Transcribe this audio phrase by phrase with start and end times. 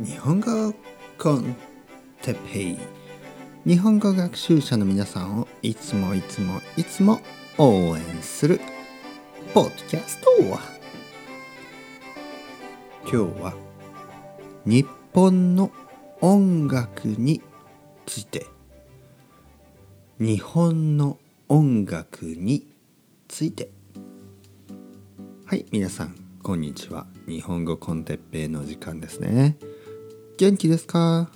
[0.00, 0.74] 日本語
[1.18, 1.54] コン
[2.22, 2.78] テペイ。
[3.66, 7.20] 日本語学習者の皆さんをいつもいつもいつも
[7.58, 8.58] 応援する
[9.52, 10.60] ポッドキャストは。
[13.02, 13.54] 今日は
[14.64, 15.70] 日本の
[16.20, 17.42] 音楽に
[18.06, 18.46] ついて。
[20.18, 21.18] 日本の
[21.48, 22.66] 音楽に
[23.28, 23.70] ついて。
[25.44, 27.06] はい皆さんこんにちは。
[27.28, 29.58] 日本語コンテッペイの時間ですね。
[30.38, 31.30] 元気ですか？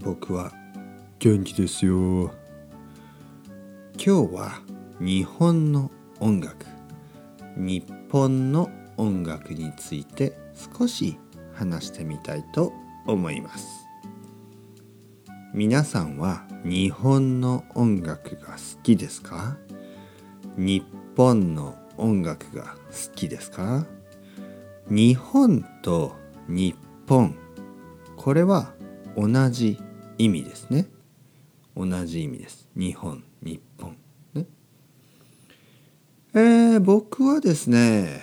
[0.00, 0.52] 僕は
[1.20, 2.34] 元気ですよ。
[3.94, 4.60] 今日は
[4.98, 6.66] 日本の音楽
[7.56, 10.36] 日本の音楽について
[10.78, 11.16] 少し
[11.54, 12.72] 話してみたいと
[13.06, 13.66] 思います。
[15.54, 19.56] 皆さんは日本の音楽が好きですか？
[20.56, 20.84] 日
[21.16, 23.86] 本の音楽が好きですか？
[24.88, 26.16] 日本と
[26.48, 26.74] 日
[27.08, 27.36] 本
[28.22, 28.74] これは
[29.16, 29.80] 同じ
[30.18, 30.88] 意味ですね。
[31.74, 32.68] 同じ意味です。
[32.76, 33.96] 日本日本
[34.34, 34.44] ね。
[36.34, 38.20] えー、僕はですね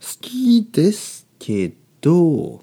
[0.00, 2.60] 好きですけど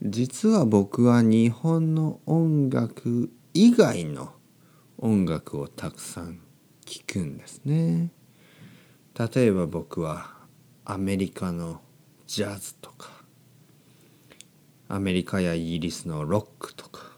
[0.00, 4.32] 実は僕は日本の音楽以外の
[4.96, 6.38] 音楽をたくさん
[6.84, 8.12] 聴くんですね。
[9.18, 10.36] 例えば僕は
[10.84, 11.80] アメリカの
[12.28, 13.19] ジャズとか
[14.92, 17.12] アメリカやイギリスのロックとか、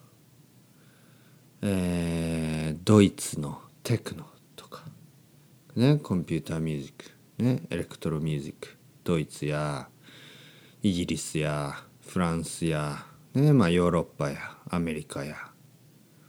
[1.63, 4.85] えー、ドイツのテクノとか、
[5.75, 7.05] ね、コンピューターミュージッ
[7.39, 9.89] ク、ね、エレクトロミュージックドイツや
[10.83, 14.37] イギリスやフランスや、ねまあ、ヨーロッパや
[14.69, 15.37] アメリカや、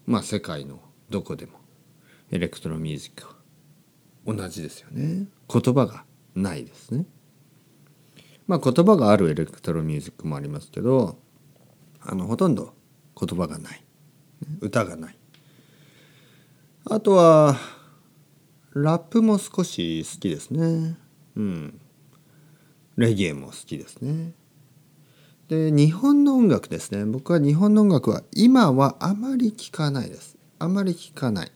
[0.05, 1.59] まあ、世界のどこでも
[2.31, 3.35] エレクトロミュージックは
[4.25, 7.05] 同じですよね言葉がないですね。
[8.47, 11.17] まあ言葉があるエレクトロミュージックもありますけど
[12.06, 12.73] あのほとんど
[13.20, 13.84] 言葉がない。
[14.62, 15.18] 歌がない。
[16.86, 17.58] あとは
[18.73, 20.97] ラップも少し好きですね。
[21.36, 21.80] うん。
[22.97, 24.34] レゲエも好きですね。
[25.47, 27.06] で日本の音楽ですね。
[27.06, 30.38] 僕は日本の音楽は今はあまり聞かないです。
[30.59, 31.52] あまり聞かない。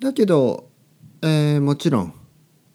[0.00, 0.68] だけど、
[1.22, 2.14] えー、もちろん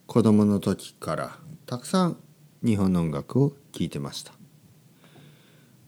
[0.05, 2.17] 子供の時からたくさん
[2.63, 4.33] 日本の音楽を聴いてました。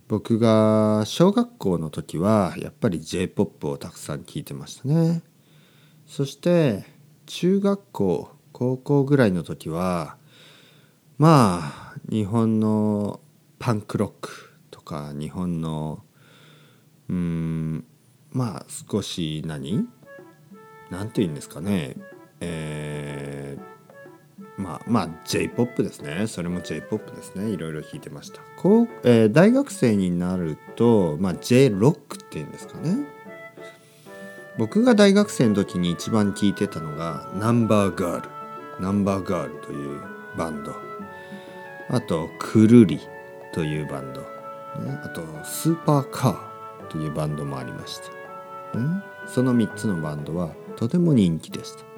[0.09, 5.21] 僕が小学校の時はやっぱり j p o p をたくさん聴いてましたね。
[6.07, 6.83] そして
[7.27, 10.17] 中学校高校ぐらいの時は
[11.19, 13.19] まあ日本の
[13.59, 16.03] パンクロックとか日本の
[17.07, 17.85] うん
[18.31, 19.87] まあ少し何？
[20.89, 21.95] 何て言うんですかね？
[22.39, 23.63] えー、
[24.59, 26.27] まあまあ J−POP ですね。
[26.27, 27.49] それも J−POP ですね。
[27.49, 28.41] いろいろ弾いてました。
[28.57, 31.97] こう、えー、大学生になると、まあ、J−ROCK っ
[32.29, 32.97] ていうんですかね。
[34.57, 38.29] 僕が大学生の時に一番聴いてたのがナンバーガール
[38.81, 40.01] ナンバーガールという
[40.37, 40.75] バンド。
[41.89, 42.99] あとクルリ
[43.53, 44.27] というバンド、ね、
[45.03, 47.99] あとスーパーカーというバンドもありまし
[48.73, 51.88] た、ね、その3つのバンドはとても人気でした。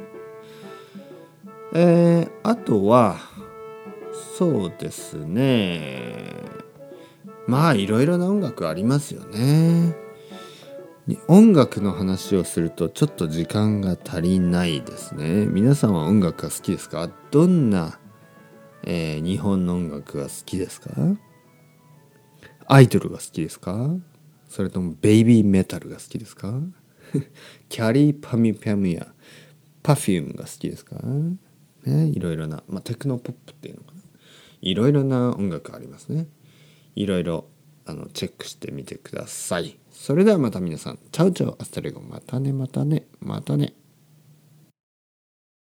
[1.74, 3.18] えー、あとは
[4.38, 6.34] そうですね。
[7.48, 9.96] まあいろいろな音楽ありますよね。
[11.28, 15.46] 音楽の話をするとちょっと時間が足りないですね。
[15.46, 17.09] 皆さんは音楽が好きですか？
[17.32, 18.00] どんな、
[18.84, 20.92] えー、日本の音楽が好きですか？
[22.68, 23.90] アイドルが好きですか？
[24.48, 26.53] それともベイビーメタルが好きですか？
[27.68, 29.08] キャリーパミュパミュや
[29.84, 30.98] パフュームが好きですか？
[31.86, 34.02] ね、いろいろな、まあ、テクノポップっていうのかな。
[34.62, 36.28] いろいろな音楽ありますね。
[36.96, 37.46] いろいろ
[37.86, 39.78] あのチェックしてみてください。
[39.91, 41.00] それではまた皆さん。
[41.12, 42.02] チャウチャウアスタレゴ。
[42.02, 43.74] またねまたねまたね。